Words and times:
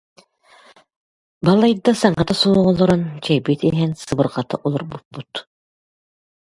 Балайда, 1.45 1.91
саҥата 2.01 2.33
суох 2.41 2.63
олорон, 2.71 3.03
чэйбитин 3.23 3.73
иһэн 3.77 3.91
сыбырҕата 4.07 4.55
олорбуппут 4.65 5.31